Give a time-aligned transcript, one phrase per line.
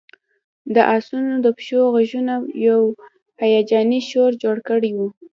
[0.75, 2.35] د آسونو د پښو غږونو
[2.67, 2.81] یو
[3.43, 4.99] هیجاني شور جوړ کړی و